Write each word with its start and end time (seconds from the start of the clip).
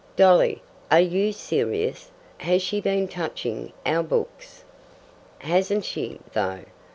"Dolly, 0.15 0.63
are 0.89 0.99
you 0.99 1.31
serious? 1.31 2.09
Has 2.39 2.63
she 2.63 2.81
been 2.81 3.07
touching 3.07 3.71
our 3.85 4.01
books?" 4.01 4.63
"Hasn't 5.37 5.85
she, 5.85 6.19
though! 6.33 6.61